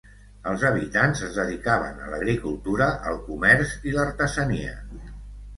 Els 0.51 0.63
habitants 0.69 1.19
es 1.27 1.35
dedicaven 1.41 2.01
a 2.05 2.09
l'agricultura, 2.13 2.89
el 3.13 3.21
comerç 3.29 3.77
i 3.91 3.97
l'artesania. 3.99 4.77